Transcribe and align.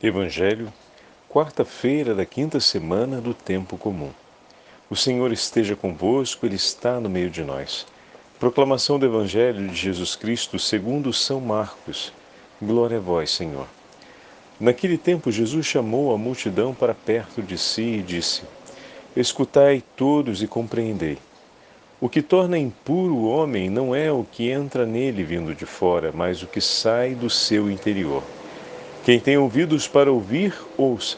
Evangelho, 0.00 0.72
quarta-feira 1.28 2.14
da 2.14 2.24
quinta 2.24 2.60
semana 2.60 3.20
do 3.20 3.34
tempo 3.34 3.76
comum. 3.76 4.10
O 4.88 4.94
Senhor 4.94 5.32
esteja 5.32 5.74
convosco, 5.74 6.46
Ele 6.46 6.54
está 6.54 7.00
no 7.00 7.10
meio 7.10 7.28
de 7.28 7.42
nós. 7.42 7.84
Proclamação 8.38 8.96
do 8.96 9.06
Evangelho 9.06 9.66
de 9.66 9.74
Jesus 9.74 10.14
Cristo 10.14 10.56
segundo 10.56 11.12
São 11.12 11.40
Marcos. 11.40 12.12
Glória 12.62 12.98
a 12.98 13.00
vós, 13.00 13.32
Senhor. 13.32 13.66
Naquele 14.60 14.96
tempo, 14.96 15.32
Jesus 15.32 15.66
chamou 15.66 16.14
a 16.14 16.16
multidão 16.16 16.72
para 16.72 16.94
perto 16.94 17.42
de 17.42 17.58
si 17.58 17.82
e 17.82 18.02
disse: 18.02 18.42
Escutai 19.16 19.82
todos 19.96 20.44
e 20.44 20.46
compreendei. 20.46 21.18
O 22.00 22.08
que 22.08 22.22
torna 22.22 22.56
impuro 22.56 23.16
o 23.16 23.28
homem 23.28 23.68
não 23.68 23.92
é 23.92 24.12
o 24.12 24.22
que 24.22 24.48
entra 24.48 24.86
nele 24.86 25.24
vindo 25.24 25.52
de 25.56 25.66
fora, 25.66 26.12
mas 26.14 26.40
o 26.40 26.46
que 26.46 26.60
sai 26.60 27.16
do 27.16 27.28
seu 27.28 27.68
interior. 27.68 28.22
Quem 29.08 29.18
tem 29.18 29.38
ouvidos 29.38 29.88
para 29.88 30.12
ouvir, 30.12 30.54
ouça. 30.76 31.16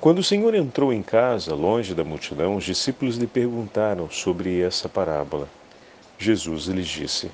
Quando 0.00 0.20
o 0.20 0.24
Senhor 0.24 0.54
entrou 0.54 0.90
em 0.90 1.02
casa, 1.02 1.54
longe 1.54 1.94
da 1.94 2.02
multidão, 2.02 2.56
os 2.56 2.64
discípulos 2.64 3.18
lhe 3.18 3.26
perguntaram 3.26 4.08
sobre 4.10 4.62
essa 4.62 4.88
parábola. 4.88 5.50
Jesus 6.18 6.64
lhes 6.64 6.88
disse: 6.88 7.30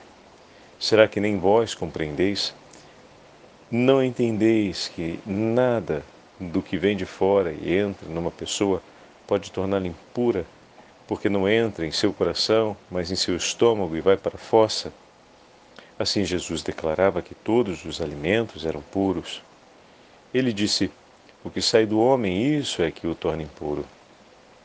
Será 0.76 1.06
que 1.06 1.20
nem 1.20 1.38
vós 1.38 1.72
compreendeis? 1.72 2.52
Não 3.70 4.02
entendeis 4.02 4.88
que 4.88 5.20
nada 5.24 6.02
do 6.40 6.60
que 6.60 6.76
vem 6.76 6.96
de 6.96 7.06
fora 7.06 7.52
e 7.52 7.78
entra 7.78 8.08
numa 8.08 8.32
pessoa 8.32 8.82
pode 9.24 9.52
torná-la 9.52 9.86
impura, 9.86 10.44
porque 11.06 11.28
não 11.28 11.48
entra 11.48 11.86
em 11.86 11.92
seu 11.92 12.12
coração, 12.12 12.76
mas 12.90 13.12
em 13.12 13.14
seu 13.14 13.36
estômago 13.36 13.96
e 13.96 14.00
vai 14.00 14.16
para 14.16 14.34
a 14.34 14.36
fossa? 14.36 14.92
Assim 15.96 16.24
Jesus 16.24 16.60
declarava 16.60 17.22
que 17.22 17.36
todos 17.36 17.84
os 17.84 18.00
alimentos 18.00 18.66
eram 18.66 18.80
puros. 18.80 19.40
Ele 20.32 20.52
disse: 20.52 20.90
O 21.44 21.50
que 21.50 21.62
sai 21.62 21.86
do 21.86 22.00
homem, 22.00 22.58
isso 22.58 22.82
é 22.82 22.90
que 22.90 23.06
o 23.06 23.14
torna 23.14 23.44
impuro. 23.44 23.86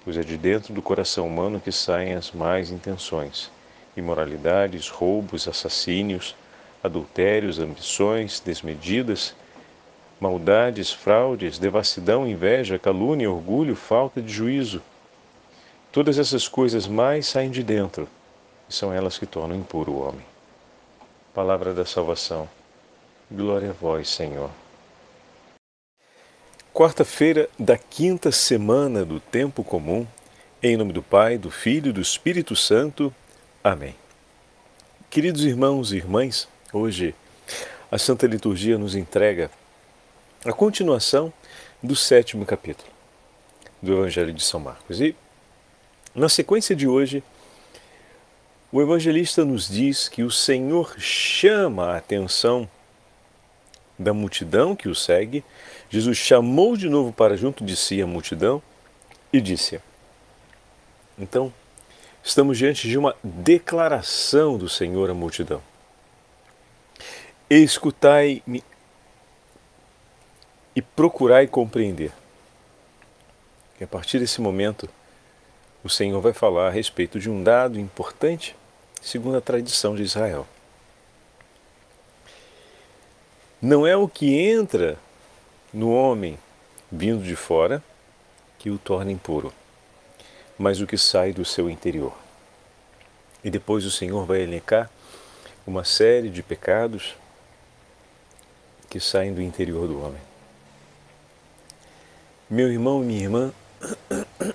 Pois 0.03 0.17
é 0.17 0.21
de 0.21 0.35
dentro 0.35 0.73
do 0.73 0.81
coração 0.81 1.27
humano 1.27 1.59
que 1.59 1.71
saem 1.71 2.15
as 2.15 2.31
más 2.31 2.71
intenções, 2.71 3.51
imoralidades, 3.95 4.89
roubos, 4.89 5.47
assassínios, 5.47 6.35
adultérios, 6.83 7.59
ambições 7.59 8.39
desmedidas, 8.39 9.35
maldades, 10.19 10.91
fraudes, 10.91 11.59
devassidão, 11.59 12.27
inveja, 12.27 12.79
calúnia, 12.79 13.29
orgulho, 13.29 13.75
falta 13.75 14.19
de 14.19 14.33
juízo. 14.33 14.81
Todas 15.91 16.17
essas 16.17 16.47
coisas 16.47 16.87
mais 16.87 17.27
saem 17.27 17.51
de 17.51 17.61
dentro 17.61 18.07
e 18.67 18.73
são 18.73 18.91
elas 18.91 19.19
que 19.19 19.27
tornam 19.27 19.55
impuro 19.55 19.91
o 19.91 20.07
homem. 20.07 20.28
Palavra 21.39 21.73
da 21.73 21.85
salvação. 21.85 22.49
Glória 23.31 23.69
a 23.69 23.71
vós, 23.71 24.09
Senhor. 24.09 24.51
Quarta-feira 26.73 27.47
da 27.57 27.77
quinta 27.77 28.29
semana 28.29 29.05
do 29.05 29.21
tempo 29.21 29.63
comum, 29.63 30.05
em 30.61 30.75
nome 30.75 30.91
do 30.91 31.01
Pai, 31.01 31.37
do 31.37 31.49
Filho 31.49 31.91
e 31.91 31.93
do 31.93 32.01
Espírito 32.01 32.57
Santo. 32.57 33.15
Amém. 33.63 33.95
Queridos 35.09 35.45
irmãos 35.45 35.93
e 35.93 35.95
irmãs, 35.95 36.45
hoje 36.73 37.15
a 37.89 37.97
Santa 37.97 38.27
Liturgia 38.27 38.77
nos 38.77 38.93
entrega 38.93 39.49
a 40.43 40.51
continuação 40.51 41.31
do 41.81 41.95
sétimo 41.95 42.45
capítulo 42.45 42.89
do 43.81 43.93
Evangelho 43.93 44.33
de 44.33 44.43
São 44.43 44.59
Marcos. 44.59 44.99
E 44.99 45.15
na 46.13 46.27
sequência 46.27 46.75
de 46.75 46.85
hoje, 46.85 47.23
o 48.71 48.81
evangelista 48.81 49.43
nos 49.43 49.67
diz 49.67 50.07
que 50.07 50.23
o 50.23 50.29
Senhor 50.29 50.99
chama 50.99 51.87
a 51.87 51.97
atenção 51.97 52.69
da 53.97 54.13
multidão 54.13 54.75
que 54.75 54.87
o 54.87 54.93
segue. 54.93 55.43
Jesus 55.89 56.17
chamou 56.17 56.77
de 56.77 56.87
novo 56.87 57.11
para 57.11 57.35
junto 57.35 57.65
de 57.65 57.75
si 57.75 57.99
a 58.01 58.05
multidão 58.05 58.61
e 59.33 59.41
disse: 59.41 59.81
Então, 61.17 61.51
estamos 62.23 62.59
diante 62.59 62.87
de 62.87 62.97
uma 62.97 63.15
declaração 63.23 64.55
do 64.55 64.69
Senhor 64.69 65.09
à 65.09 65.15
multidão. 65.15 65.61
Escutai-me 67.49 68.63
e 70.75 70.81
procurai 70.81 71.47
compreender. 71.47 72.11
E 73.81 73.83
a 73.83 73.87
partir 73.87 74.19
desse 74.19 74.39
momento, 74.39 74.87
o 75.83 75.89
Senhor 75.89 76.21
vai 76.21 76.33
falar 76.33 76.67
a 76.67 76.71
respeito 76.71 77.19
de 77.19 77.29
um 77.29 77.43
dado 77.43 77.79
importante 77.79 78.55
segundo 79.01 79.37
a 79.37 79.41
tradição 79.41 79.95
de 79.95 80.03
Israel. 80.03 80.47
Não 83.61 83.85
é 83.85 83.95
o 83.95 84.07
que 84.07 84.39
entra 84.39 84.97
no 85.73 85.93
homem 85.93 86.39
vindo 86.91 87.23
de 87.23 87.35
fora 87.35 87.83
que 88.57 88.69
o 88.69 88.77
torna 88.77 89.11
impuro, 89.11 89.53
mas 90.57 90.81
o 90.81 90.87
que 90.87 90.97
sai 90.97 91.33
do 91.33 91.43
seu 91.43 91.69
interior. 91.69 92.13
E 93.43 93.49
depois 93.49 93.85
o 93.85 93.91
Senhor 93.91 94.25
vai 94.25 94.41
elencar 94.41 94.89
uma 95.65 95.83
série 95.83 96.29
de 96.29 96.41
pecados 96.41 97.15
que 98.89 98.99
saem 98.99 99.33
do 99.33 99.41
interior 99.41 99.87
do 99.87 100.03
homem. 100.03 100.21
Meu 102.49 102.71
irmão 102.71 103.03
e 103.03 103.05
minha 103.05 103.23
irmã, 103.23 103.53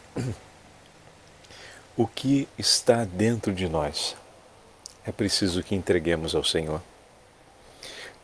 o 1.97 2.07
que 2.07 2.49
está 2.59 3.05
dentro 3.05 3.53
de 3.53 3.69
nós? 3.69 4.17
É 5.07 5.13
preciso 5.13 5.63
que 5.63 5.75
entreguemos 5.75 6.35
ao 6.35 6.45
Senhor. 6.45 6.83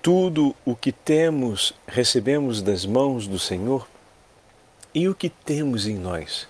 Tudo 0.03 0.55
o 0.65 0.75
que 0.75 0.93
temos, 0.93 1.75
recebemos 1.87 2.63
das 2.63 2.87
mãos 2.87 3.27
do 3.27 3.39
Senhor, 3.39 3.87
e 4.95 5.09
o 5.09 5.15
que 5.15 5.29
temos 5.29 5.87
em 5.87 5.97
nós, 5.97 6.49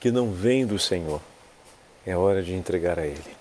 que 0.00 0.10
não 0.10 0.32
vem 0.32 0.66
do 0.66 0.78
Senhor, 0.78 1.20
é 2.06 2.16
hora 2.16 2.42
de 2.42 2.54
entregar 2.54 2.98
a 2.98 3.06
Ele. 3.06 3.36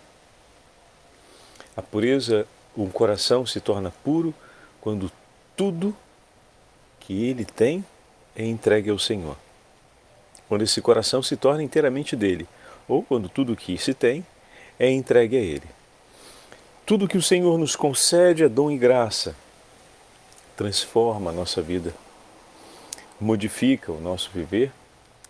A 1.75 1.81
pureza, 1.81 2.45
um 2.75 2.89
coração 2.89 3.45
se 3.45 3.61
torna 3.61 3.91
puro 4.03 4.33
quando 4.81 5.11
tudo 5.55 5.95
que 6.99 7.25
ele 7.25 7.45
tem 7.45 7.85
é 8.35 8.45
entregue 8.45 8.89
ao 8.89 8.99
Senhor. 8.99 9.37
Quando 10.47 10.63
esse 10.63 10.81
coração 10.81 11.23
se 11.23 11.35
torna 11.35 11.63
inteiramente 11.63 12.15
dele, 12.15 12.47
ou 12.87 13.03
quando 13.03 13.29
tudo 13.29 13.55
que 13.55 13.77
se 13.77 13.93
tem 13.93 14.25
é 14.79 14.89
entregue 14.89 15.37
a 15.37 15.39
Ele. 15.39 15.76
Tudo 16.87 17.05
que 17.05 17.17
o 17.17 17.21
Senhor 17.21 17.57
nos 17.57 17.75
concede 17.75 18.45
é 18.45 18.47
dom 18.47 18.71
e 18.71 18.77
graça. 18.77 19.35
Transforma 20.55 21.31
a 21.31 21.33
nossa 21.33 21.61
vida, 21.61 21.93
modifica 23.19 23.91
o 23.91 23.99
nosso 23.99 24.31
viver 24.33 24.71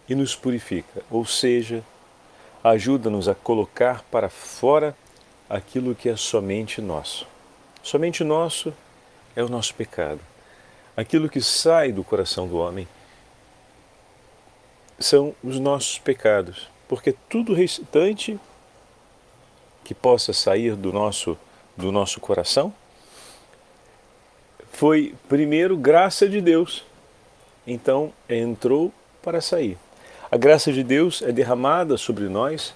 e 0.07 0.13
nos 0.13 0.35
purifica, 0.35 1.01
ou 1.09 1.25
seja, 1.25 1.83
ajuda-nos 2.63 3.27
a 3.27 3.33
colocar 3.33 4.03
para 4.03 4.29
fora 4.29 4.95
aquilo 5.49 5.95
que 5.95 6.07
é 6.07 6.15
somente 6.15 6.79
nosso. 6.79 7.27
Somente 7.81 8.23
nosso 8.23 8.71
é 9.35 9.43
o 9.43 9.49
nosso 9.49 9.73
pecado. 9.73 10.19
Aquilo 10.95 11.27
que 11.27 11.41
sai 11.41 11.91
do 11.91 12.03
coração 12.03 12.47
do 12.47 12.57
homem 12.57 12.87
são 14.99 15.33
os 15.43 15.59
nossos 15.59 15.97
pecados, 15.97 16.69
porque 16.87 17.15
tudo 17.27 17.55
restante 17.55 18.39
que 19.83 19.95
possa 19.95 20.33
sair 20.33 20.75
do 20.75 20.93
nosso 20.93 21.35
do 21.77 21.91
nosso 21.91 22.19
coração 22.19 22.73
foi 24.77 25.15
primeiro 25.27 25.75
graça 25.75 26.29
de 26.29 26.39
Deus. 26.39 26.85
Então 27.65 28.13
entrou 28.29 28.93
para 29.23 29.41
sair. 29.41 29.75
A 30.29 30.37
graça 30.37 30.71
de 30.71 30.83
Deus 30.83 31.23
é 31.23 31.31
derramada 31.31 31.97
sobre 31.97 32.25
nós 32.25 32.75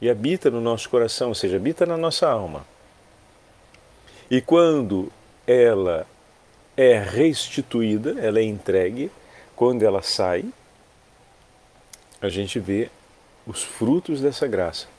e 0.00 0.08
habita 0.08 0.50
no 0.50 0.60
nosso 0.60 0.88
coração, 0.88 1.28
ou 1.28 1.34
seja, 1.34 1.56
habita 1.56 1.84
na 1.84 1.96
nossa 1.96 2.28
alma. 2.28 2.64
E 4.30 4.40
quando 4.40 5.12
ela 5.46 6.06
é 6.76 6.98
restituída, 6.98 8.18
ela 8.18 8.38
é 8.38 8.42
entregue, 8.42 9.10
quando 9.54 9.82
ela 9.82 10.00
sai, 10.00 10.46
a 12.22 12.28
gente 12.30 12.58
vê 12.58 12.90
os 13.46 13.62
frutos 13.62 14.20
dessa 14.20 14.46
graça. 14.46 14.93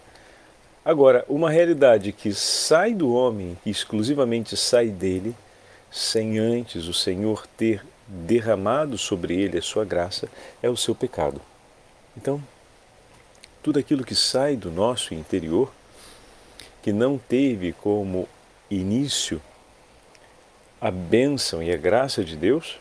Agora, 0.86 1.26
uma 1.28 1.50
realidade 1.50 2.12
que 2.12 2.32
sai 2.32 2.94
do 2.94 3.12
homem, 3.12 3.58
exclusivamente 3.66 4.56
sai 4.56 4.90
dele, 4.90 5.36
sem 5.90 6.38
antes 6.38 6.86
o 6.86 6.94
Senhor 6.94 7.48
ter 7.58 7.84
derramado 8.08 8.96
sobre 8.96 9.36
ele 9.36 9.58
a 9.58 9.64
sua 9.64 9.84
graça, 9.84 10.30
é 10.62 10.70
o 10.70 10.78
seu 10.78 10.94
pecado. 10.94 11.42
Então, 12.16 12.40
tudo 13.64 13.80
aquilo 13.80 14.06
que 14.06 14.14
sai 14.14 14.56
do 14.56 14.70
nosso 14.70 15.16
interior, 15.16 15.74
que 16.84 16.94
não 16.94 17.18
teve 17.18 17.74
como 17.74 18.30
início 18.70 19.42
a 20.80 20.92
bênção 20.92 21.64
e 21.64 21.74
a 21.74 21.78
graça 21.78 22.24
de 22.24 22.36
Deus, 22.36 22.80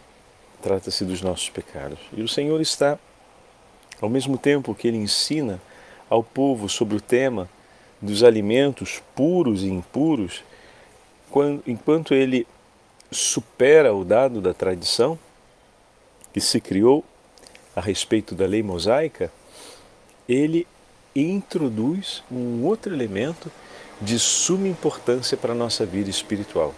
trata-se 0.61 1.07
dos 1.07 1.23
nossos 1.23 1.49
pecados. 1.49 1.99
E 2.13 2.23
o 2.23 2.29
Senhor 2.29 2.61
está, 2.61 2.99
ao 3.99 4.11
mesmo 4.11 4.37
tempo 4.37 4.75
que 4.75 4.89
ele 4.89 4.99
ensina 4.99 5.59
ao 6.11 6.23
povo 6.23 6.69
sobre 6.69 6.97
o 6.97 7.01
tema 7.01 7.49
dos 8.05 8.23
alimentos 8.23 9.03
puros 9.15 9.63
e 9.63 9.69
impuros, 9.69 10.45
quando, 11.31 11.63
enquanto 11.67 12.15
ele 12.15 12.47
supera 13.11 13.95
o 13.95 14.05
dado 14.05 14.41
da 14.41 14.53
tradição, 14.55 15.19
que 16.33 16.41
se 16.41 16.61
criou 16.61 17.05
a 17.75 17.81
respeito 17.81 18.35
da 18.35 18.47
lei 18.47 18.63
mosaica, 18.63 19.33
ele 20.29 20.67
introduz 21.15 22.23
um 22.31 22.65
outro 22.65 22.93
elemento 22.93 23.51
de 24.01 24.19
suma 24.19 24.69
importância 24.69 25.37
para 25.37 25.53
a 25.53 25.57
nossa 25.57 25.87
vida 25.87 26.11
espiritual. 26.11 26.75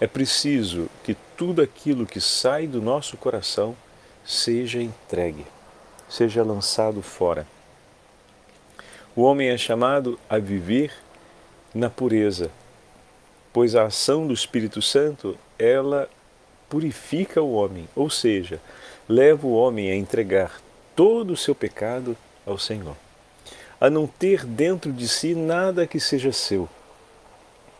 É 0.00 0.06
preciso 0.06 0.88
que 1.04 1.16
tudo 1.36 1.62
aquilo 1.62 2.06
que 2.06 2.20
sai 2.20 2.66
do 2.66 2.80
nosso 2.80 3.16
coração 3.16 3.76
seja 4.24 4.80
entregue, 4.80 5.44
seja 6.08 6.42
lançado 6.42 7.02
fora. 7.02 7.46
O 9.14 9.22
homem 9.22 9.48
é 9.48 9.58
chamado 9.58 10.18
a 10.28 10.38
viver 10.38 10.90
na 11.74 11.90
pureza, 11.90 12.50
pois 13.52 13.74
a 13.74 13.84
ação 13.84 14.26
do 14.26 14.32
Espírito 14.32 14.80
Santo, 14.80 15.36
ela 15.58 16.08
purifica 16.66 17.42
o 17.42 17.52
homem, 17.52 17.86
ou 17.94 18.08
seja, 18.08 18.58
leva 19.06 19.46
o 19.46 19.52
homem 19.52 19.90
a 19.90 19.94
entregar 19.94 20.62
todo 20.96 21.34
o 21.34 21.36
seu 21.36 21.54
pecado 21.54 22.16
ao 22.46 22.56
Senhor, 22.56 22.96
a 23.78 23.90
não 23.90 24.06
ter 24.06 24.46
dentro 24.46 24.90
de 24.90 25.06
si 25.06 25.34
nada 25.34 25.86
que 25.86 26.00
seja 26.00 26.32
seu. 26.32 26.66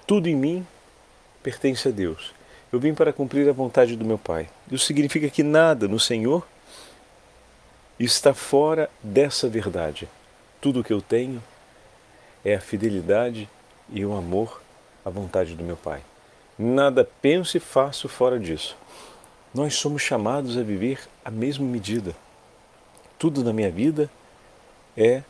Tudo 0.06 0.28
em 0.28 0.36
mim 0.36 0.66
pertence 1.42 1.88
a 1.88 1.90
Deus. 1.90 2.34
Eu 2.70 2.78
vim 2.78 2.92
para 2.92 3.10
cumprir 3.10 3.48
a 3.48 3.52
vontade 3.52 3.96
do 3.96 4.04
meu 4.04 4.18
Pai. 4.18 4.50
Isso 4.70 4.84
significa 4.84 5.30
que 5.30 5.42
nada 5.42 5.88
no 5.88 5.98
Senhor 5.98 6.46
está 7.98 8.34
fora 8.34 8.90
dessa 9.02 9.48
verdade. 9.48 10.06
Tudo 10.62 10.78
o 10.78 10.84
que 10.84 10.92
eu 10.92 11.02
tenho 11.02 11.42
é 12.44 12.54
a 12.54 12.60
fidelidade 12.60 13.48
e 13.90 14.06
o 14.06 14.12
amor 14.14 14.62
à 15.04 15.10
vontade 15.10 15.56
do 15.56 15.64
meu 15.64 15.76
Pai. 15.76 16.00
Nada 16.56 17.04
penso 17.20 17.56
e 17.56 17.60
faço 17.60 18.08
fora 18.08 18.38
disso. 18.38 18.76
Nós 19.52 19.74
somos 19.74 20.02
chamados 20.02 20.56
a 20.56 20.62
viver 20.62 21.00
a 21.24 21.32
mesma 21.32 21.66
medida. 21.66 22.14
Tudo 23.18 23.42
na 23.42 23.52
minha 23.52 23.72
vida 23.72 24.08
é 24.96 25.24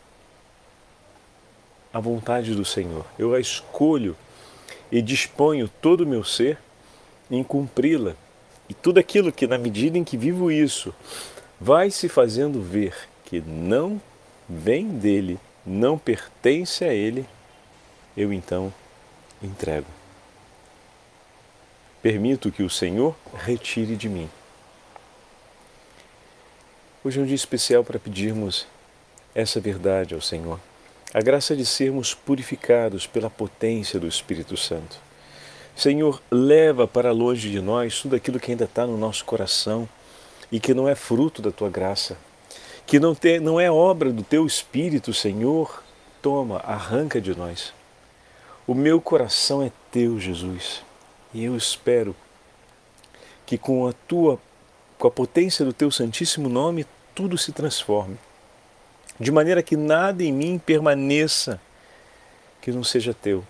a 1.94 1.98
vontade 1.98 2.54
do 2.54 2.64
Senhor. 2.64 3.06
Eu 3.18 3.34
a 3.34 3.40
escolho 3.40 4.14
e 4.90 5.00
disponho 5.00 5.66
todo 5.80 6.02
o 6.02 6.06
meu 6.06 6.22
ser 6.24 6.58
em 7.30 7.42
cumpri-la. 7.42 8.14
E 8.68 8.74
tudo 8.74 9.00
aquilo 9.00 9.32
que, 9.32 9.46
na 9.46 9.56
medida 9.56 9.96
em 9.96 10.04
que 10.04 10.18
vivo 10.18 10.52
isso, 10.52 10.94
vai 11.58 11.90
se 11.90 12.06
fazendo 12.06 12.60
ver 12.60 12.94
que 13.24 13.40
não 13.40 13.98
vem 14.52 14.88
dele, 14.88 15.38
não 15.64 15.96
pertence 15.96 16.84
a 16.84 16.92
ele, 16.92 17.26
eu 18.16 18.32
então 18.32 18.72
entrego. 19.42 19.86
Permito 22.02 22.52
que 22.52 22.62
o 22.62 22.68
Senhor 22.68 23.16
retire 23.34 23.96
de 23.96 24.08
mim. 24.08 24.28
Hoje 27.02 27.18
é 27.18 27.22
um 27.22 27.26
dia 27.26 27.34
especial 27.34 27.82
para 27.82 27.98
pedirmos 27.98 28.66
essa 29.34 29.58
verdade 29.60 30.14
ao 30.14 30.20
Senhor. 30.20 30.60
A 31.14 31.20
graça 31.20 31.56
de 31.56 31.64
sermos 31.64 32.14
purificados 32.14 33.06
pela 33.06 33.30
potência 33.30 33.98
do 33.98 34.06
Espírito 34.06 34.56
Santo. 34.56 35.00
Senhor, 35.74 36.22
leva 36.30 36.86
para 36.86 37.12
longe 37.12 37.50
de 37.50 37.60
nós 37.60 38.00
tudo 38.00 38.16
aquilo 38.16 38.38
que 38.38 38.50
ainda 38.50 38.64
está 38.64 38.86
no 38.86 38.98
nosso 38.98 39.24
coração 39.24 39.88
e 40.50 40.60
que 40.60 40.74
não 40.74 40.88
é 40.88 40.94
fruto 40.94 41.40
da 41.40 41.50
tua 41.50 41.70
graça, 41.70 42.16
que 42.86 43.00
não, 43.00 43.14
tem, 43.14 43.40
não 43.40 43.60
é 43.60 43.70
obra 43.70 44.12
do 44.12 44.22
teu 44.22 44.46
Espírito, 44.46 45.12
Senhor. 45.14 45.82
Toma, 46.20 46.58
arranca 46.58 47.20
de 47.20 47.36
nós. 47.36 47.72
O 48.66 48.74
meu 48.74 49.00
coração 49.00 49.62
é 49.62 49.72
teu, 49.90 50.20
Jesus. 50.20 50.84
E 51.34 51.44
eu 51.44 51.56
espero 51.56 52.14
que 53.44 53.58
com 53.58 53.86
a 53.86 53.92
tua 53.92 54.38
com 54.98 55.08
a 55.08 55.10
potência 55.10 55.64
do 55.64 55.72
teu 55.72 55.90
santíssimo 55.90 56.48
nome 56.48 56.86
tudo 57.12 57.36
se 57.36 57.50
transforme, 57.50 58.16
de 59.18 59.32
maneira 59.32 59.60
que 59.60 59.76
nada 59.76 60.22
em 60.22 60.32
mim 60.32 60.60
permaneça 60.64 61.60
que 62.60 62.70
não 62.70 62.84
seja 62.84 63.12
teu. 63.12 63.44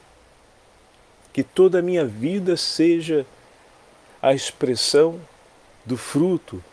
Que 1.31 1.43
toda 1.43 1.79
a 1.79 1.82
minha 1.82 2.06
vida 2.06 2.56
seja 2.56 3.26
a 4.23 4.32
expressão 4.32 5.20
do 5.84 5.99
fruto 5.99 6.64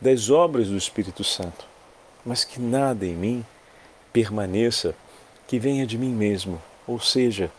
das 0.00 0.30
obras 0.30 0.68
do 0.68 0.76
Espírito 0.76 1.22
Santo, 1.22 1.66
mas 2.24 2.44
que 2.44 2.60
nada 2.60 3.04
em 3.04 3.14
mim 3.14 3.44
permaneça 4.12 4.94
que 5.46 5.58
venha 5.58 5.86
de 5.86 5.98
mim 5.98 6.12
mesmo, 6.12 6.60
ou 6.86 6.98
seja, 6.98 7.50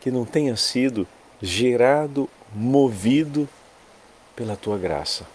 que 0.00 0.10
não 0.10 0.24
tenha 0.24 0.56
sido 0.56 1.06
gerado, 1.42 2.28
movido 2.54 3.48
pela 4.34 4.56
tua 4.56 4.78
graça. 4.78 5.26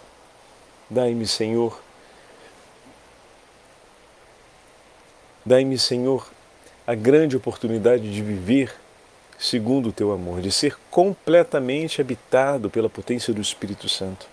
Dai-me, 0.88 1.26
Senhor, 1.26 1.80
dai-me, 5.44 5.78
Senhor, 5.78 6.30
a 6.86 6.94
grande 6.94 7.36
oportunidade 7.36 8.12
de 8.12 8.22
viver 8.22 8.74
segundo 9.38 9.88
o 9.88 9.92
teu 9.92 10.12
amor, 10.12 10.40
de 10.40 10.52
ser 10.52 10.78
completamente 10.90 12.00
habitado 12.00 12.70
pela 12.70 12.88
potência 12.88 13.34
do 13.34 13.40
Espírito 13.40 13.88
Santo. 13.88 14.26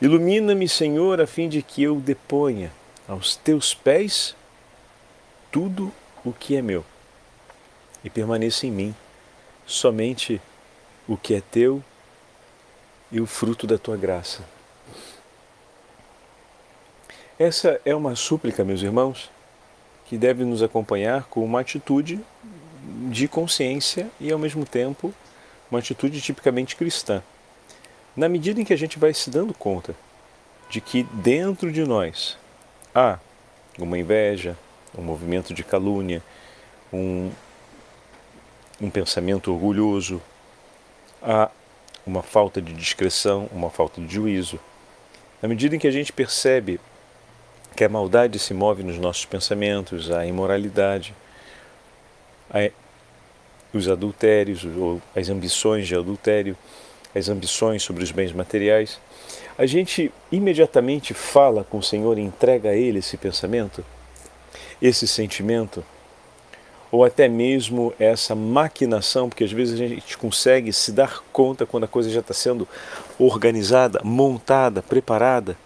Ilumina-me, 0.00 0.66
Senhor, 0.66 1.20
a 1.20 1.26
fim 1.26 1.48
de 1.48 1.60
que 1.60 1.82
eu 1.82 1.96
deponha 1.96 2.72
aos 3.06 3.36
teus 3.36 3.74
pés 3.74 4.34
tudo 5.52 5.92
o 6.24 6.32
que 6.32 6.56
é 6.56 6.62
meu 6.62 6.84
e 8.02 8.08
permaneça 8.08 8.66
em 8.66 8.70
mim 8.70 8.94
somente 9.66 10.40
o 11.06 11.16
que 11.16 11.34
é 11.34 11.40
teu 11.40 11.82
e 13.12 13.20
o 13.20 13.26
fruto 13.26 13.66
da 13.66 13.76
tua 13.76 13.96
graça. 13.96 14.42
Essa 17.38 17.80
é 17.84 17.94
uma 17.94 18.16
súplica, 18.16 18.64
meus 18.64 18.82
irmãos, 18.82 19.30
que 20.06 20.16
deve 20.16 20.44
nos 20.44 20.62
acompanhar 20.62 21.24
com 21.24 21.44
uma 21.44 21.60
atitude 21.60 22.20
de 23.10 23.28
consciência 23.28 24.10
e, 24.20 24.32
ao 24.32 24.38
mesmo 24.38 24.64
tempo, 24.64 25.14
uma 25.70 25.78
atitude 25.78 26.20
tipicamente 26.20 26.74
cristã. 26.76 27.22
Na 28.20 28.28
medida 28.28 28.60
em 28.60 28.66
que 28.66 28.74
a 28.74 28.76
gente 28.76 28.98
vai 28.98 29.14
se 29.14 29.30
dando 29.30 29.54
conta 29.54 29.96
de 30.68 30.78
que 30.78 31.04
dentro 31.04 31.72
de 31.72 31.86
nós 31.86 32.36
há 32.94 33.18
uma 33.78 33.98
inveja, 33.98 34.58
um 34.94 35.00
movimento 35.00 35.54
de 35.54 35.64
calúnia, 35.64 36.22
um, 36.92 37.30
um 38.78 38.90
pensamento 38.90 39.50
orgulhoso, 39.50 40.20
há 41.22 41.50
uma 42.06 42.22
falta 42.22 42.60
de 42.60 42.74
discrição, 42.74 43.48
uma 43.50 43.70
falta 43.70 44.02
de 44.02 44.14
juízo. 44.14 44.60
Na 45.40 45.48
medida 45.48 45.74
em 45.74 45.78
que 45.78 45.88
a 45.88 45.90
gente 45.90 46.12
percebe 46.12 46.78
que 47.74 47.84
a 47.84 47.88
maldade 47.88 48.38
se 48.38 48.52
move 48.52 48.82
nos 48.82 48.98
nossos 48.98 49.24
pensamentos, 49.24 50.10
a 50.10 50.26
imoralidade, 50.26 51.14
a, 52.50 52.70
os 53.72 53.88
adultérios 53.88 54.62
ou 54.62 55.00
as 55.16 55.30
ambições 55.30 55.88
de 55.88 55.96
adultério, 55.96 56.54
as 57.14 57.28
ambições 57.28 57.82
sobre 57.82 58.02
os 58.02 58.10
bens 58.10 58.32
materiais, 58.32 59.00
a 59.58 59.66
gente 59.66 60.12
imediatamente 60.30 61.12
fala 61.12 61.64
com 61.64 61.78
o 61.78 61.82
Senhor 61.82 62.18
e 62.18 62.22
entrega 62.22 62.70
a 62.70 62.74
Ele 62.74 63.00
esse 63.00 63.16
pensamento, 63.16 63.84
esse 64.80 65.06
sentimento, 65.06 65.84
ou 66.90 67.04
até 67.04 67.28
mesmo 67.28 67.92
essa 67.98 68.34
maquinação, 68.34 69.28
porque 69.28 69.44
às 69.44 69.52
vezes 69.52 69.74
a 69.74 69.86
gente 69.86 70.18
consegue 70.18 70.72
se 70.72 70.90
dar 70.90 71.22
conta 71.32 71.64
quando 71.64 71.84
a 71.84 71.88
coisa 71.88 72.10
já 72.10 72.20
está 72.20 72.34
sendo 72.34 72.66
organizada, 73.18 74.00
montada, 74.02 74.82
preparada. 74.82 75.56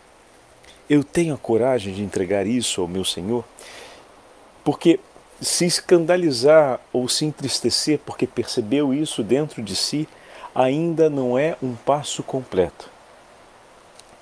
Eu 0.89 1.03
tenho 1.03 1.35
a 1.35 1.39
coragem 1.39 1.95
de 1.95 2.03
entregar 2.03 2.47
isso 2.47 2.83
ao 2.83 2.89
meu 2.89 3.05
Senhor, 3.05 3.45
porque 4.63 5.01
se 5.41 5.65
escandalizar 5.65 6.81
ou 6.93 7.09
se 7.09 7.25
entristecer 7.25 7.99
porque 8.05 8.27
percebeu 8.27 8.93
isso 8.93 9.23
dentro 9.23 9.63
de 9.63 9.75
si, 9.75 10.07
ainda 10.55 11.11
não 11.11 11.39
é 11.39 11.57
um 11.63 11.75
passo 11.75 12.23
completo. 12.23 12.89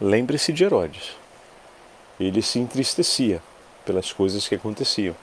Lembre-se 0.01 0.53
de 0.53 0.65
Herodes. 0.65 1.17
Ele 2.19 2.41
se 2.41 2.59
entristecia 2.59 3.43
pelas 3.85 4.13
coisas 4.13 4.49
que 4.49 4.55
aconteciam. 4.55 5.15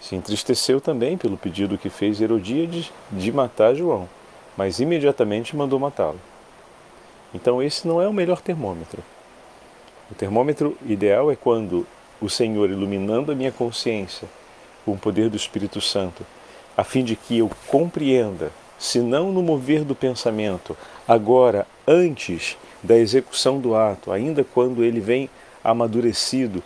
Se 0.00 0.14
entristeceu 0.14 0.80
também 0.80 1.18
pelo 1.18 1.36
pedido 1.36 1.76
que 1.76 1.90
fez 1.90 2.20
Herodíades 2.20 2.92
de 3.10 3.32
matar 3.32 3.74
João, 3.74 4.08
mas 4.56 4.80
imediatamente 4.80 5.56
mandou 5.56 5.78
matá-lo. 5.78 6.20
Então, 7.34 7.62
esse 7.62 7.86
não 7.86 8.00
é 8.00 8.08
o 8.08 8.12
melhor 8.12 8.40
termômetro. 8.40 9.02
O 10.10 10.14
termômetro 10.14 10.78
ideal 10.86 11.30
é 11.30 11.36
quando 11.36 11.86
o 12.20 12.30
Senhor, 12.30 12.70
iluminando 12.70 13.30
a 13.30 13.34
minha 13.34 13.52
consciência 13.52 14.26
com 14.84 14.92
o 14.92 14.98
poder 14.98 15.28
do 15.28 15.36
Espírito 15.36 15.80
Santo, 15.80 16.24
a 16.76 16.82
fim 16.82 17.04
de 17.04 17.14
que 17.14 17.38
eu 17.38 17.50
compreenda, 17.66 18.50
se 18.78 19.00
não 19.00 19.32
no 19.32 19.42
mover 19.42 19.84
do 19.84 19.94
pensamento, 19.94 20.76
agora, 21.06 21.66
antes 21.86 22.56
da 22.82 22.96
execução 22.96 23.58
do 23.58 23.74
ato, 23.74 24.12
ainda 24.12 24.44
quando 24.44 24.84
ele 24.84 25.00
vem 25.00 25.28
amadurecido, 25.64 26.62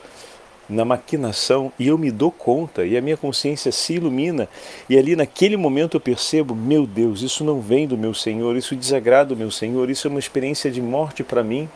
na 0.69 0.85
maquinação 0.85 1.73
e 1.79 1.89
eu 1.89 1.99
me 1.99 2.11
dou 2.11 2.31
conta 2.31 2.87
e 2.87 2.97
a 2.97 3.01
minha 3.01 3.17
consciência 3.17 3.71
se 3.71 3.95
ilumina 3.95 4.49
e 4.89 4.97
ali 4.97 5.15
naquele 5.15 5.57
momento 5.57 5.97
eu 5.97 6.01
percebo, 6.01 6.55
meu 6.55 6.87
Deus, 6.87 7.21
isso 7.21 7.45
não 7.45 7.61
vem 7.61 7.87
do 7.87 7.99
meu 7.99 8.15
Senhor, 8.15 8.57
isso 8.57 8.75
desagrada 8.75 9.35
o 9.35 9.37
meu 9.37 9.51
Senhor, 9.51 9.91
isso 9.91 10.07
é 10.07 10.11
uma 10.11 10.21
experiência 10.21 10.71
de 10.71 10.81
morte 10.81 11.23
para 11.23 11.43
mim. 11.43 11.69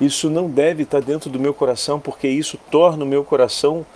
Isso 0.00 0.28
não 0.28 0.48
deve 0.48 0.82
estar 0.82 1.00
dentro 1.00 1.30
do 1.30 1.38
meu 1.38 1.54
coração, 1.54 2.00
porque 2.00 2.26
isso 2.26 2.58
torna 2.70 3.04
o 3.04 3.06
meu 3.06 3.22
coração 3.22 3.86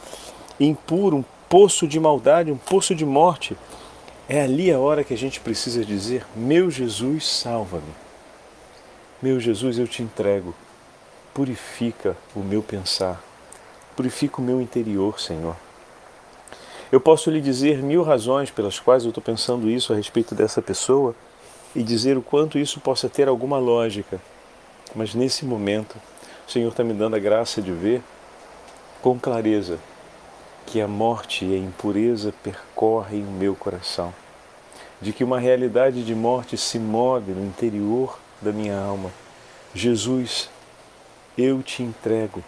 impuro, 0.60 1.16
um 1.16 1.24
poço 1.48 1.86
de 1.86 1.98
maldade, 1.98 2.52
um 2.52 2.56
poço 2.56 2.94
de 2.94 3.04
morte. 3.04 3.56
É 4.28 4.42
ali 4.42 4.72
a 4.72 4.78
hora 4.78 5.04
que 5.04 5.14
a 5.14 5.16
gente 5.16 5.38
precisa 5.38 5.84
dizer: 5.84 6.26
Meu 6.34 6.68
Jesus, 6.68 7.26
salva-me. 7.26 7.94
Meu 9.22 9.38
Jesus, 9.38 9.78
eu 9.78 9.86
te 9.86 10.02
entrego. 10.02 10.52
Purifica 11.32 12.16
o 12.34 12.40
meu 12.40 12.60
pensar. 12.60 13.22
Purifica 13.94 14.40
o 14.40 14.44
meu 14.44 14.60
interior, 14.60 15.20
Senhor. 15.20 15.56
Eu 16.90 17.00
posso 17.00 17.30
lhe 17.30 17.40
dizer 17.40 17.82
mil 17.82 18.02
razões 18.02 18.50
pelas 18.50 18.80
quais 18.80 19.04
eu 19.04 19.10
estou 19.10 19.22
pensando 19.22 19.70
isso 19.70 19.92
a 19.92 19.96
respeito 19.96 20.34
dessa 20.34 20.60
pessoa 20.60 21.14
e 21.74 21.82
dizer 21.82 22.16
o 22.16 22.22
quanto 22.22 22.58
isso 22.58 22.80
possa 22.80 23.08
ter 23.08 23.28
alguma 23.28 23.58
lógica. 23.58 24.20
Mas 24.94 25.14
nesse 25.14 25.44
momento, 25.44 25.96
o 26.46 26.50
Senhor 26.50 26.68
está 26.68 26.82
me 26.82 26.94
dando 26.94 27.14
a 27.14 27.18
graça 27.18 27.62
de 27.62 27.70
ver 27.70 28.02
com 29.00 29.18
clareza 29.18 29.78
que 30.66 30.80
a 30.80 30.88
morte 30.88 31.44
e 31.44 31.54
a 31.54 31.58
impureza 31.58 32.34
percorrem 32.42 33.22
o 33.22 33.30
meu 33.30 33.54
coração, 33.54 34.12
de 35.00 35.12
que 35.12 35.22
uma 35.22 35.38
realidade 35.38 36.04
de 36.04 36.14
morte 36.14 36.56
se 36.56 36.78
move 36.78 37.32
no 37.32 37.46
interior 37.46 38.18
da 38.42 38.52
minha 38.52 38.78
alma. 38.78 39.10
Jesus, 39.74 40.50
eu 41.38 41.62
te 41.62 41.82
entrego. 41.82 42.42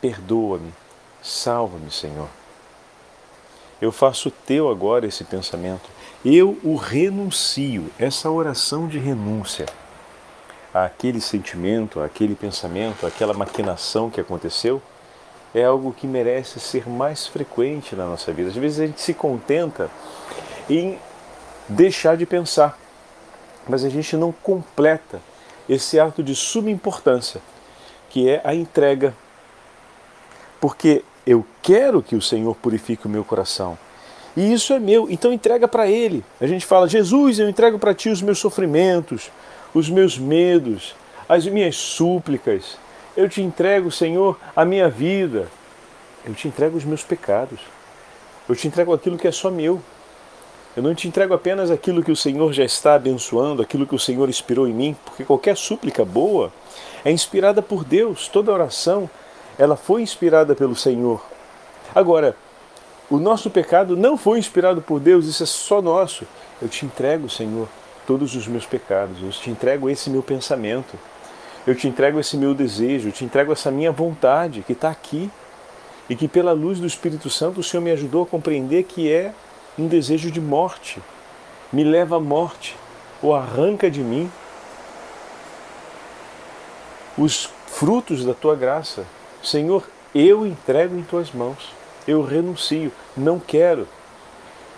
Perdoa-me, 0.00 0.72
salva-me, 1.20 1.90
Senhor. 1.90 2.28
Eu 3.80 3.90
faço 3.90 4.30
teu 4.30 4.70
agora 4.70 5.06
esse 5.06 5.24
pensamento. 5.24 5.88
Eu 6.24 6.58
o 6.62 6.76
renuncio, 6.76 7.90
essa 7.98 8.30
oração 8.30 8.86
de 8.86 8.98
renúncia 8.98 9.66
àquele 10.72 11.20
sentimento, 11.20 12.00
àquele 12.00 12.34
pensamento, 12.34 13.06
àquela 13.06 13.34
maquinação 13.34 14.10
que 14.10 14.20
aconteceu, 14.20 14.80
é 15.54 15.64
algo 15.64 15.92
que 15.92 16.06
merece 16.06 16.60
ser 16.60 16.88
mais 16.88 17.26
frequente 17.26 17.96
na 17.96 18.06
nossa 18.06 18.32
vida. 18.32 18.50
Às 18.50 18.56
vezes 18.56 18.80
a 18.80 18.86
gente 18.86 19.00
se 19.00 19.14
contenta 19.14 19.90
em 20.68 20.98
deixar 21.68 22.16
de 22.16 22.24
pensar, 22.24 22.78
mas 23.68 23.84
a 23.84 23.88
gente 23.88 24.16
não 24.16 24.32
completa 24.32 25.20
esse 25.68 25.98
ato 25.98 26.22
de 26.22 26.34
suma 26.34 26.70
importância, 26.70 27.40
que 28.08 28.28
é 28.28 28.40
a 28.44 28.54
entrega. 28.54 29.14
Porque 30.60 31.04
eu 31.26 31.44
quero 31.62 32.02
que 32.02 32.16
o 32.16 32.22
Senhor 32.22 32.54
purifique 32.56 33.06
o 33.06 33.10
meu 33.10 33.24
coração. 33.24 33.78
E 34.36 34.52
isso 34.52 34.72
é 34.72 34.78
meu, 34.78 35.10
então 35.10 35.32
entrega 35.32 35.66
para 35.66 35.88
Ele. 35.88 36.24
A 36.40 36.46
gente 36.46 36.64
fala, 36.64 36.88
Jesus, 36.88 37.38
eu 37.38 37.48
entrego 37.48 37.78
para 37.78 37.94
Ti 37.94 38.10
os 38.10 38.22
meus 38.22 38.38
sofrimentos, 38.38 39.30
os 39.74 39.88
meus 39.88 40.18
medos, 40.18 40.94
as 41.28 41.46
minhas 41.46 41.76
súplicas. 41.76 42.78
Eu 43.16 43.28
te 43.28 43.42
entrego, 43.42 43.90
Senhor, 43.90 44.38
a 44.54 44.64
minha 44.64 44.88
vida. 44.88 45.48
Eu 46.24 46.34
te 46.34 46.46
entrego 46.46 46.76
os 46.76 46.84
meus 46.84 47.02
pecados. 47.02 47.60
Eu 48.48 48.54
te 48.54 48.68
entrego 48.68 48.92
aquilo 48.92 49.18
que 49.18 49.26
é 49.26 49.32
só 49.32 49.50
meu. 49.50 49.80
Eu 50.76 50.84
não 50.84 50.94
te 50.94 51.08
entrego 51.08 51.34
apenas 51.34 51.70
aquilo 51.70 52.02
que 52.02 52.12
o 52.12 52.16
Senhor 52.16 52.52
já 52.52 52.64
está 52.64 52.94
abençoando, 52.94 53.60
aquilo 53.60 53.86
que 53.86 53.94
o 53.94 53.98
Senhor 53.98 54.28
inspirou 54.28 54.68
em 54.68 54.72
mim, 54.72 54.96
porque 55.04 55.24
qualquer 55.24 55.56
súplica 55.56 56.04
boa 56.04 56.52
é 57.04 57.10
inspirada 57.10 57.60
por 57.60 57.82
Deus. 57.82 58.28
Toda 58.28 58.52
oração, 58.52 59.10
ela 59.58 59.76
foi 59.76 60.02
inspirada 60.02 60.54
pelo 60.54 60.76
Senhor. 60.76 61.24
Agora, 61.92 62.36
o 63.10 63.18
nosso 63.18 63.50
pecado 63.50 63.96
não 63.96 64.16
foi 64.16 64.38
inspirado 64.38 64.80
por 64.80 65.00
Deus, 65.00 65.26
isso 65.26 65.42
é 65.42 65.46
só 65.46 65.82
nosso. 65.82 66.24
Eu 66.62 66.68
te 66.68 66.86
entrego, 66.86 67.28
Senhor, 67.28 67.68
todos 68.06 68.36
os 68.36 68.46
meus 68.46 68.64
pecados. 68.64 69.20
Eu 69.20 69.30
te 69.30 69.50
entrego 69.50 69.90
esse 69.90 70.08
meu 70.08 70.22
pensamento. 70.22 70.96
Eu 71.66 71.74
te 71.74 71.86
entrego 71.86 72.18
esse 72.18 72.36
meu 72.36 72.54
desejo. 72.54 73.08
Eu 73.08 73.12
te 73.12 73.24
entrego 73.24 73.52
essa 73.52 73.70
minha 73.70 73.92
vontade 73.92 74.62
que 74.66 74.72
está 74.72 74.90
aqui. 74.90 75.30
E 76.08 76.16
que, 76.16 76.26
pela 76.26 76.52
luz 76.52 76.80
do 76.80 76.86
Espírito 76.86 77.30
Santo, 77.30 77.60
o 77.60 77.62
Senhor 77.62 77.82
me 77.82 77.90
ajudou 77.92 78.24
a 78.24 78.26
compreender 78.26 78.82
que 78.84 79.12
é 79.12 79.32
um 79.78 79.86
desejo 79.86 80.30
de 80.30 80.40
morte. 80.40 81.00
Me 81.72 81.84
leva 81.84 82.16
à 82.16 82.20
morte. 82.20 82.76
Ou 83.22 83.34
arranca 83.34 83.90
de 83.90 84.00
mim 84.00 84.30
os 87.16 87.50
frutos 87.66 88.24
da 88.24 88.34
tua 88.34 88.56
graça. 88.56 89.04
Senhor, 89.42 89.88
eu 90.14 90.46
entrego 90.46 90.96
em 90.96 91.02
tuas 91.02 91.30
mãos. 91.32 91.72
Eu 92.08 92.22
renuncio. 92.22 92.90
Não 93.16 93.38
quero 93.38 93.86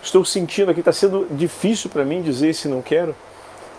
estou 0.03 0.25
sentindo 0.25 0.69
aqui, 0.69 0.81
está 0.81 0.91
sendo 0.91 1.27
difícil 1.31 1.89
para 1.89 2.03
mim 2.03 2.21
dizer 2.21 2.53
se 2.53 2.67
não 2.67 2.81
quero, 2.81 3.15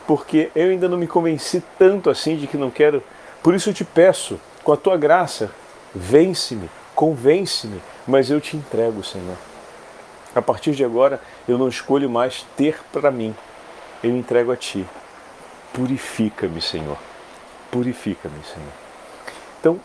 porque 0.07 0.51
eu 0.55 0.71
ainda 0.71 0.89
não 0.89 0.99
me 0.99 1.07
convenci 1.07 1.63
tanto 1.79 2.11
assim 2.11 2.37
de 2.37 2.47
que 2.47 2.57
não 2.57 2.71
quero. 2.71 3.03
Por 3.43 3.55
isso 3.55 3.71
eu 3.71 3.75
te 3.75 3.85
peço, 3.85 4.41
com 4.63 4.73
a 4.73 4.77
tua 4.77 4.97
graça, 4.97 5.51
vence-me, 5.95 6.71
convence-me, 6.95 7.81
mas 8.07 8.31
eu 8.31 8.41
te 8.41 8.57
entrego, 8.57 9.05
Senhor. 9.05 9.37
A 10.35 10.43
partir 10.43 10.73
de 10.73 10.85
agora, 10.85 11.21
eu 11.47 11.57
não 11.57 11.69
escolho 11.69 12.11
mais 12.11 12.45
ter 12.57 12.81
para 12.93 13.11
mim, 13.11 13.35
eu 14.03 14.11
entrego 14.17 14.51
a 14.51 14.57
ti. 14.57 14.85
Purifica-me, 15.73 16.61
Senhor. 16.61 16.99
Purifica-me, 17.71 18.41
Senhor. 18.45 18.73
Então, 19.61 19.81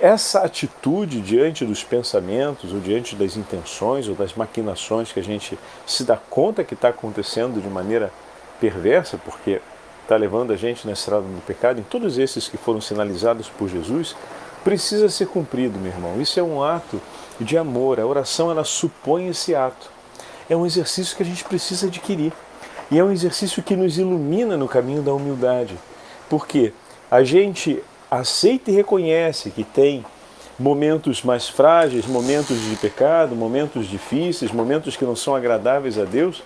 essa 0.00 0.40
atitude 0.40 1.20
diante 1.20 1.64
dos 1.64 1.82
pensamentos, 1.82 2.72
ou 2.72 2.80
diante 2.80 3.16
das 3.16 3.36
intenções, 3.36 4.06
ou 4.08 4.14
das 4.14 4.34
maquinações 4.34 5.12
que 5.12 5.18
a 5.18 5.22
gente 5.22 5.58
se 5.86 6.04
dá 6.04 6.16
conta 6.16 6.62
que 6.62 6.74
está 6.74 6.88
acontecendo 6.88 7.60
de 7.60 7.68
maneira 7.68 8.12
perversa, 8.60 9.18
porque 9.18 9.60
está 10.02 10.16
levando 10.16 10.52
a 10.52 10.56
gente 10.56 10.86
na 10.86 10.92
estrada 10.92 11.22
do 11.22 11.42
pecado, 11.46 11.80
em 11.80 11.84
todos 11.84 12.18
esses 12.18 12.48
que 12.48 12.56
foram 12.56 12.80
sinalizados 12.80 13.48
por 13.48 13.68
Jesus, 13.68 14.16
precisa 14.64 15.08
ser 15.08 15.28
cumprido, 15.28 15.78
meu 15.78 15.92
irmão. 15.92 16.20
Isso 16.20 16.38
é 16.38 16.42
um 16.42 16.62
ato 16.62 17.00
de 17.40 17.56
amor. 17.56 17.98
A 17.98 18.06
oração 18.06 18.50
ela 18.50 18.64
supõe 18.64 19.28
esse 19.28 19.54
ato. 19.54 19.90
É 20.48 20.56
um 20.56 20.66
exercício 20.66 21.16
que 21.16 21.22
a 21.22 21.26
gente 21.26 21.44
precisa 21.44 21.86
adquirir. 21.86 22.32
E 22.90 22.98
é 22.98 23.04
um 23.04 23.12
exercício 23.12 23.62
que 23.62 23.76
nos 23.76 23.98
ilumina 23.98 24.56
no 24.56 24.68
caminho 24.68 25.00
da 25.00 25.14
humildade. 25.14 25.78
Porque 26.28 26.72
a 27.10 27.22
gente 27.22 27.82
aceita 28.10 28.70
e 28.70 28.74
reconhece 28.74 29.50
que 29.50 29.62
tem 29.62 30.04
momentos 30.58 31.22
mais 31.22 31.48
frágeis, 31.48 32.06
momentos 32.06 32.60
de 32.60 32.76
pecado, 32.76 33.34
momentos 33.34 33.86
difíceis, 33.86 34.52
momentos 34.52 34.96
que 34.96 35.04
não 35.04 35.16
são 35.16 35.34
agradáveis 35.34 35.98
a 35.98 36.04
Deus, 36.04 36.42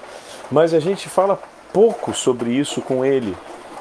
mas 0.50 0.72
a 0.72 0.78
gente 0.78 1.08
fala 1.08 1.42
pouco 1.74 2.14
sobre 2.14 2.52
isso 2.52 2.80
com 2.80 3.04
Ele. 3.04 3.36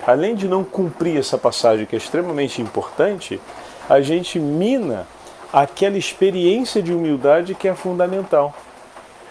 Além 0.05 0.35
de 0.35 0.47
não 0.47 0.63
cumprir 0.63 1.17
essa 1.17 1.37
passagem 1.37 1.85
que 1.85 1.95
é 1.95 1.97
extremamente 1.97 2.59
importante, 2.59 3.39
a 3.87 4.01
gente 4.01 4.39
mina 4.39 5.07
aquela 5.53 5.97
experiência 5.97 6.81
de 6.81 6.91
humildade 6.91 7.53
que 7.53 7.67
é 7.67 7.75
fundamental. 7.75 8.53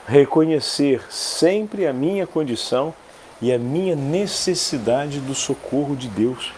Reconhecer 0.06 1.04
sempre 1.10 1.88
a 1.88 1.92
minha 1.92 2.24
condição 2.24 2.94
e 3.40 3.52
a 3.52 3.58
minha 3.58 3.96
necessidade 3.96 5.18
do 5.18 5.34
socorro 5.34 5.96
de 5.96 6.06
Deus 6.06 6.52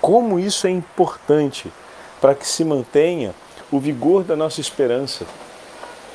como 0.00 0.38
isso 0.38 0.66
é 0.66 0.70
importante 0.70 1.72
para 2.20 2.34
que 2.34 2.46
se 2.46 2.64
mantenha 2.64 3.34
o 3.72 3.80
vigor 3.80 4.22
da 4.22 4.36
nossa 4.36 4.60
esperança. 4.60 5.26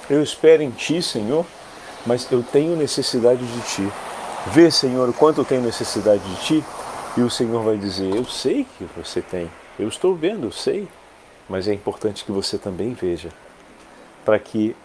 Eu 0.07 0.21
espero 0.21 0.61
em 0.61 0.69
Ti, 0.69 1.01
Senhor, 1.01 1.45
mas 2.05 2.31
eu 2.31 2.43
tenho 2.43 2.75
necessidade 2.75 3.43
de 3.45 3.61
Ti. 3.61 4.10
Vê, 4.47 4.71
Senhor, 4.71 5.07
o 5.07 5.13
quanto 5.13 5.41
eu 5.41 5.45
tenho 5.45 5.61
necessidade 5.61 6.23
de 6.23 6.35
Ti, 6.41 6.63
e 7.15 7.21
o 7.21 7.29
Senhor 7.29 7.63
vai 7.63 7.77
dizer: 7.77 8.15
Eu 8.15 8.25
sei 8.25 8.65
que 8.77 8.85
você 8.97 9.21
tem, 9.21 9.49
eu 9.77 9.87
estou 9.87 10.15
vendo, 10.15 10.47
eu 10.47 10.51
sei, 10.51 10.87
mas 11.47 11.67
é 11.67 11.73
importante 11.73 12.25
que 12.25 12.31
você 12.31 12.57
também 12.57 12.93
veja, 12.93 13.29
para 14.25 14.39
que 14.39 14.75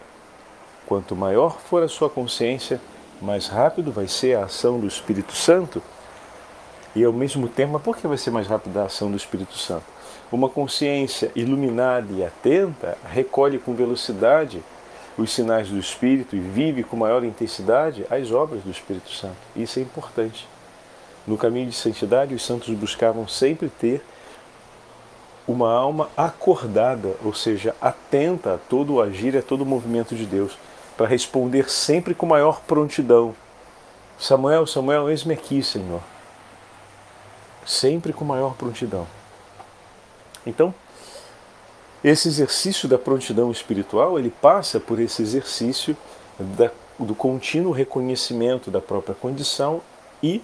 quanto 0.84 1.16
maior 1.16 1.58
for 1.58 1.82
a 1.82 1.88
sua 1.88 2.10
consciência, 2.10 2.80
mais 3.20 3.48
rápido 3.48 3.90
vai 3.90 4.06
ser 4.06 4.36
a 4.36 4.44
ação 4.44 4.78
do 4.78 4.86
Espírito 4.86 5.32
Santo. 5.32 5.82
E 6.94 7.02
ao 7.02 7.12
mesmo 7.12 7.48
tempo, 7.48 7.80
por 7.80 7.96
que 7.96 8.06
vai 8.06 8.18
ser 8.18 8.30
mais 8.30 8.46
rápida 8.46 8.82
a 8.82 8.86
ação 8.86 9.10
do 9.10 9.16
Espírito 9.16 9.56
Santo? 9.56 9.84
Uma 10.30 10.50
consciência 10.50 11.30
iluminada 11.34 12.12
e 12.12 12.24
atenta 12.24 12.98
recolhe 13.10 13.58
com 13.58 13.74
velocidade 13.74 14.62
os 15.16 15.32
sinais 15.32 15.68
do 15.68 15.78
Espírito 15.78 16.36
e 16.36 16.40
vive 16.40 16.82
com 16.82 16.96
maior 16.96 17.24
intensidade 17.24 18.06
as 18.10 18.30
obras 18.30 18.62
do 18.62 18.70
Espírito 18.70 19.10
Santo. 19.10 19.36
Isso 19.54 19.78
é 19.78 19.82
importante. 19.82 20.46
No 21.26 21.36
caminho 21.36 21.68
de 21.68 21.74
santidade, 21.74 22.34
os 22.34 22.44
santos 22.44 22.68
buscavam 22.74 23.26
sempre 23.26 23.68
ter 23.68 24.04
uma 25.48 25.72
alma 25.72 26.10
acordada, 26.16 27.14
ou 27.24 27.32
seja, 27.32 27.74
atenta 27.80 28.54
a 28.54 28.58
todo 28.58 28.94
o 28.94 29.00
agir 29.00 29.34
e 29.34 29.38
a 29.38 29.42
todo 29.42 29.62
o 29.62 29.66
movimento 29.66 30.14
de 30.14 30.26
Deus, 30.26 30.58
para 30.96 31.06
responder 31.06 31.70
sempre 31.70 32.14
com 32.14 32.26
maior 32.26 32.60
prontidão. 32.62 33.34
Samuel, 34.18 34.66
Samuel, 34.66 35.10
eis-me 35.10 35.34
aqui, 35.34 35.62
Senhor 35.62 36.02
sempre 37.66 38.12
com 38.12 38.24
maior 38.24 38.54
prontidão. 38.54 39.06
Então, 40.46 40.72
esse 42.08 42.28
exercício 42.28 42.88
da 42.88 42.96
prontidão 42.96 43.50
espiritual, 43.50 44.16
ele 44.16 44.30
passa 44.30 44.78
por 44.78 45.00
esse 45.00 45.22
exercício 45.22 45.96
da, 46.38 46.70
do 47.00 47.16
contínuo 47.16 47.72
reconhecimento 47.72 48.70
da 48.70 48.80
própria 48.80 49.12
condição 49.12 49.82
e 50.22 50.40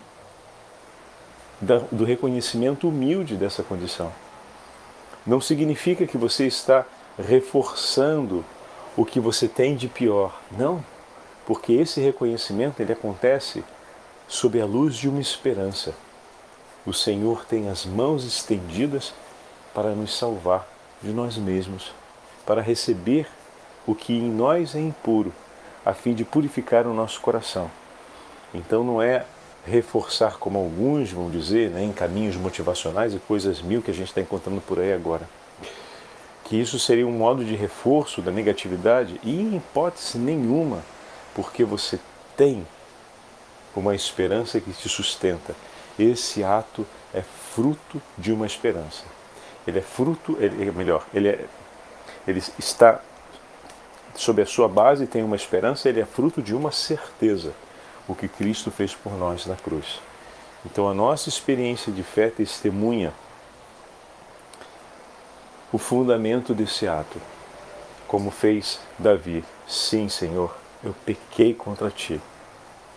da, 1.61 1.79
do 1.93 2.05
reconhecimento 2.05 2.89
humilde 2.89 3.37
dessa 3.37 3.63
condição. 3.63 4.13
não 5.25 5.41
significa 5.41 6.05
que 6.05 6.19
você 6.19 6.49
está 6.49 6.85
reforçando 7.17 8.45
o 8.97 9.05
que 9.05 9.21
você 9.21 9.47
tem 9.47 9.77
de 9.77 9.87
pior. 9.87 10.41
Não, 10.51 10.85
porque 11.47 11.75
esse 11.75 12.01
reconhecimento 12.01 12.81
ele 12.83 12.93
acontece 12.93 13.63
sob 14.27 14.61
a 14.61 14.67
luz 14.67 14.97
de 14.97 15.09
uma 15.09 15.21
esperança. 15.21 15.95
O 16.85 16.93
Senhor 16.93 17.45
tem 17.45 17.69
as 17.69 17.87
mãos 17.87 18.25
estendidas 18.25 19.15
para 19.73 19.91
nos 19.91 20.19
salvar 20.19 20.72
de 21.03 21.11
nós 21.13 21.37
mesmos, 21.37 21.93
para 22.47 22.63
receber 22.63 23.27
o 23.87 23.95
que 23.95 24.13
em 24.13 24.31
nós 24.31 24.75
é 24.75 24.81
impuro, 24.81 25.33
a 25.85 25.93
fim 25.93 26.15
de 26.15 26.25
purificar 26.25 26.87
o 26.87 26.95
nosso 26.95 27.21
coração. 27.21 27.71
Então 28.55 28.85
não 28.85 29.03
é 29.03 29.25
reforçar, 29.67 30.39
como 30.39 30.59
alguns 30.59 31.11
vão 31.11 31.31
dizer, 31.31 31.71
né, 31.71 31.85
em 31.85 31.93
caminhos 31.93 32.37
motivacionais 32.37 33.15
e 33.15 33.19
coisas 33.19 33.63
mil 33.63 33.83
que 33.83 33.91
a 33.91 33.95
gente 33.95 34.09
está 34.09 34.21
encontrando 34.21 34.61
por 34.61 34.79
aí 34.79 34.93
agora. 34.93 35.29
Que 36.45 36.61
isso 36.61 36.79
seria 36.79 37.07
um 37.07 37.13
modo 37.13 37.45
de 37.45 37.55
reforço 37.55 38.21
da 38.21 38.31
negatividade 38.31 39.21
e, 39.23 39.41
em 39.41 39.57
hipótese 39.57 40.19
nenhuma, 40.19 40.83
porque 41.35 41.65
você 41.65 41.99
tem 42.37 42.67
uma 43.75 43.95
esperança 43.95 44.61
que 44.61 44.73
te 44.73 44.89
sustenta. 44.89 45.55
Esse 45.99 46.43
ato 46.43 46.87
é 47.15 47.23
fruto 47.23 48.03
de 48.19 48.33
uma 48.33 48.47
esperança. 48.47 49.05
Ele 49.67 49.79
é 49.79 49.83
fruto, 49.83 50.37
ele, 50.41 50.69
é 50.69 50.73
melhor, 50.73 51.07
ele, 51.15 51.29
é, 51.29 51.45
ele 52.27 52.43
está 52.59 53.01
sob 54.15 54.43
a 54.43 54.47
sua 54.47 54.69
base, 54.69 55.07
tem 55.07 55.23
uma 55.23 55.37
esperança, 55.37 55.89
ele 55.89 56.01
é 56.01 56.05
fruto 56.05 56.43
de 56.43 56.55
uma 56.55 56.73
certeza 56.73 57.53
o 58.09 58.15
que 58.15 58.29
Cristo 58.29 58.71
fez 58.71 58.95
por 58.95 59.13
nós 59.17 59.47
na 59.47 59.57
cruz. 59.57 60.01
Então 60.67 60.89
a 60.89 60.95
nossa 60.95 61.29
experiência 61.29 61.93
de 61.93 62.03
fé 62.03 62.31
testemunha 62.31 63.13
o 65.73 65.79
fundamento 65.79 66.53
desse 66.53 66.87
ato, 66.87 67.19
como 68.07 68.31
fez 68.31 68.79
Davi. 68.99 69.43
Sim, 69.67 70.09
Senhor, 70.09 70.55
eu 70.85 70.95
pequei 71.07 71.55
contra 71.55 71.91
ti. 71.91 72.21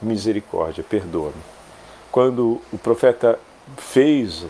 Misericórdia, 0.02 0.84
perdoa-me. 0.84 1.42
Quando 2.12 2.62
o 2.72 2.78
profeta 2.78 3.40
fez, 3.78 4.46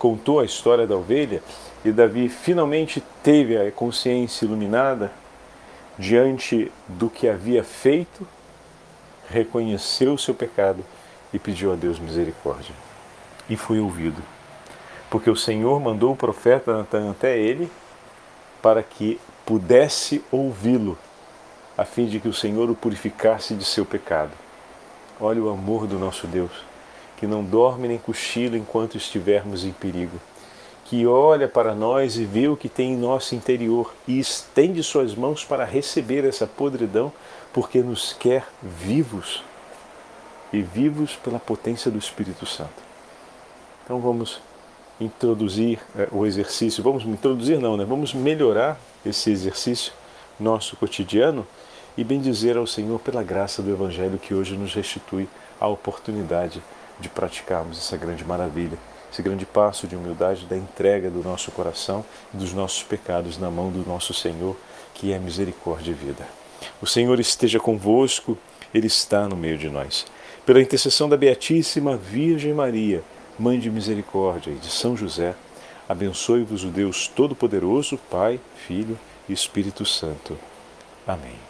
contou 0.00 0.40
a 0.40 0.44
história 0.46 0.86
da 0.86 0.96
ovelha, 0.96 1.42
e 1.84 1.92
Davi 1.92 2.30
finalmente 2.30 3.02
teve 3.22 3.56
a 3.56 3.70
consciência 3.70 4.46
iluminada 4.46 5.12
diante 5.98 6.72
do 6.88 7.10
que 7.10 7.28
havia 7.28 7.62
feito 7.62 8.26
reconheceu 9.28 10.14
o 10.14 10.18
seu 10.18 10.34
pecado 10.34 10.82
e 11.32 11.38
pediu 11.38 11.70
a 11.72 11.76
Deus 11.76 11.98
misericórdia. 11.98 12.74
E 13.48 13.56
foi 13.56 13.78
ouvido. 13.78 14.20
Porque 15.10 15.30
o 15.30 15.36
Senhor 15.36 15.78
mandou 15.78 16.12
o 16.12 16.16
profeta 16.16 16.76
Natan 16.76 17.10
até 17.10 17.38
ele 17.38 17.70
para 18.62 18.82
que 18.82 19.20
pudesse 19.44 20.24
ouvi-lo, 20.32 20.98
a 21.76 21.84
fim 21.84 22.06
de 22.06 22.20
que 22.20 22.28
o 22.28 22.34
Senhor 22.34 22.70
o 22.70 22.74
purificasse 22.74 23.54
de 23.54 23.64
seu 23.64 23.84
pecado. 23.84 24.32
Olha 25.20 25.42
o 25.42 25.50
amor 25.50 25.86
do 25.86 25.98
nosso 25.98 26.26
Deus, 26.26 26.50
que 27.20 27.26
não 27.26 27.44
dorme 27.44 27.86
nem 27.86 27.98
cochila 27.98 28.56
enquanto 28.56 28.96
estivermos 28.96 29.62
em 29.62 29.72
perigo, 29.72 30.18
que 30.86 31.06
olha 31.06 31.46
para 31.46 31.74
nós 31.74 32.16
e 32.16 32.24
vê 32.24 32.48
o 32.48 32.56
que 32.56 32.68
tem 32.68 32.94
em 32.94 32.96
nosso 32.96 33.34
interior 33.34 33.94
e 34.08 34.18
estende 34.18 34.82
suas 34.82 35.14
mãos 35.14 35.44
para 35.44 35.66
receber 35.66 36.24
essa 36.24 36.46
podridão 36.46 37.12
porque 37.52 37.82
nos 37.82 38.14
quer 38.14 38.48
vivos 38.62 39.44
e 40.50 40.62
vivos 40.62 41.14
pela 41.16 41.38
potência 41.38 41.90
do 41.90 41.98
Espírito 41.98 42.46
Santo. 42.46 42.82
Então 43.84 44.00
vamos 44.00 44.40
introduzir 44.98 45.78
é, 45.94 46.08
o 46.10 46.24
exercício, 46.24 46.82
vamos 46.82 47.04
introduzir 47.04 47.58
não, 47.58 47.76
né? 47.76 47.84
Vamos 47.84 48.14
melhorar 48.14 48.80
esse 49.04 49.30
exercício 49.30 49.92
nosso 50.38 50.74
cotidiano 50.74 51.46
e 51.98 52.02
bendizer 52.02 52.56
ao 52.56 52.66
Senhor 52.66 52.98
pela 52.98 53.22
graça 53.22 53.60
do 53.60 53.70
Evangelho 53.70 54.18
que 54.18 54.32
hoje 54.32 54.56
nos 54.56 54.74
restitui 54.74 55.28
a 55.60 55.68
oportunidade 55.68 56.62
de 57.00 57.08
praticarmos 57.08 57.78
essa 57.78 57.96
grande 57.96 58.24
maravilha, 58.24 58.78
esse 59.12 59.22
grande 59.22 59.44
passo 59.44 59.86
de 59.86 59.96
humildade 59.96 60.46
da 60.46 60.56
entrega 60.56 61.10
do 61.10 61.22
nosso 61.22 61.50
coração 61.50 62.04
e 62.32 62.36
dos 62.36 62.52
nossos 62.52 62.82
pecados 62.82 63.38
na 63.38 63.50
mão 63.50 63.70
do 63.70 63.86
nosso 63.88 64.14
Senhor, 64.14 64.56
que 64.94 65.12
é 65.12 65.18
misericórdia 65.18 65.90
e 65.90 65.94
vida. 65.94 66.26
O 66.80 66.86
Senhor 66.86 67.18
esteja 67.18 67.58
convosco, 67.58 68.38
Ele 68.72 68.86
está 68.86 69.26
no 69.26 69.36
meio 69.36 69.58
de 69.58 69.68
nós. 69.68 70.06
Pela 70.46 70.60
intercessão 70.60 71.08
da 71.08 71.16
Beatíssima 71.16 71.96
Virgem 71.96 72.54
Maria, 72.54 73.02
Mãe 73.38 73.58
de 73.58 73.70
Misericórdia 73.70 74.50
e 74.50 74.56
de 74.56 74.70
São 74.70 74.96
José, 74.96 75.34
abençoe-vos 75.88 76.64
o 76.64 76.68
Deus 76.68 77.08
Todo-Poderoso, 77.08 77.98
Pai, 78.10 78.38
Filho 78.66 78.98
e 79.28 79.32
Espírito 79.32 79.84
Santo. 79.84 80.38
Amém. 81.06 81.49